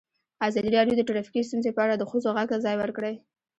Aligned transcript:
ازادي 0.47 0.69
راډیو 0.77 0.95
د 0.97 1.01
ټرافیکي 1.09 1.41
ستونزې 1.47 1.71
په 1.73 1.81
اړه 1.85 1.95
د 1.97 2.03
ښځو 2.11 2.29
غږ 2.37 2.47
ته 2.51 2.57
ځای 2.65 2.75
ورکړی. 2.77 3.13